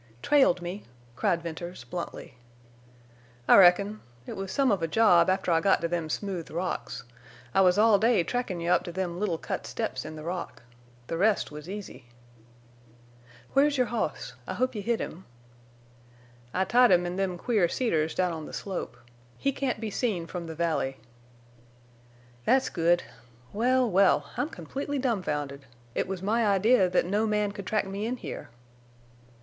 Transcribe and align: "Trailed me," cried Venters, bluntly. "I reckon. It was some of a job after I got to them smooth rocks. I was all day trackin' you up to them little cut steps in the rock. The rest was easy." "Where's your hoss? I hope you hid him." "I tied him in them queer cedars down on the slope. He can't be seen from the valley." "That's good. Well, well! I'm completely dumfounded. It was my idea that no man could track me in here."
"Trailed 0.23 0.63
me," 0.63 0.85
cried 1.15 1.43
Venters, 1.43 1.83
bluntly. 1.83 2.33
"I 3.47 3.55
reckon. 3.57 4.01
It 4.25 4.33
was 4.35 4.51
some 4.51 4.71
of 4.71 4.81
a 4.81 4.87
job 4.87 5.29
after 5.29 5.51
I 5.51 5.61
got 5.61 5.79
to 5.81 5.87
them 5.87 6.09
smooth 6.09 6.49
rocks. 6.49 7.03
I 7.53 7.61
was 7.61 7.77
all 7.77 7.99
day 7.99 8.23
trackin' 8.23 8.59
you 8.59 8.71
up 8.71 8.83
to 8.85 8.91
them 8.91 9.19
little 9.19 9.37
cut 9.37 9.67
steps 9.67 10.03
in 10.03 10.15
the 10.15 10.23
rock. 10.23 10.63
The 11.05 11.17
rest 11.19 11.51
was 11.51 11.69
easy." 11.69 12.05
"Where's 13.53 13.77
your 13.77 13.85
hoss? 13.93 14.33
I 14.47 14.55
hope 14.55 14.73
you 14.73 14.81
hid 14.81 14.99
him." 14.99 15.25
"I 16.51 16.65
tied 16.65 16.89
him 16.89 17.05
in 17.05 17.15
them 17.17 17.37
queer 17.37 17.67
cedars 17.69 18.15
down 18.15 18.33
on 18.33 18.47
the 18.47 18.53
slope. 18.53 18.97
He 19.37 19.51
can't 19.51 19.79
be 19.79 19.91
seen 19.91 20.25
from 20.25 20.47
the 20.47 20.55
valley." 20.55 20.97
"That's 22.43 22.69
good. 22.69 23.03
Well, 23.53 23.87
well! 23.87 24.31
I'm 24.35 24.49
completely 24.49 24.97
dumfounded. 24.97 25.67
It 25.93 26.07
was 26.07 26.23
my 26.23 26.43
idea 26.47 26.89
that 26.89 27.05
no 27.05 27.27
man 27.27 27.51
could 27.51 27.67
track 27.67 27.85
me 27.85 28.07
in 28.07 28.17
here." 28.17 28.49